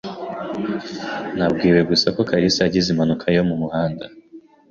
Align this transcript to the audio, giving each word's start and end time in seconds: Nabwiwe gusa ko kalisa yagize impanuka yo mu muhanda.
Nabwiwe 1.37 1.81
gusa 1.89 2.07
ko 2.15 2.21
kalisa 2.29 2.59
yagize 2.65 2.87
impanuka 2.89 3.25
yo 3.35 3.43
mu 3.49 3.55
muhanda. 3.61 4.05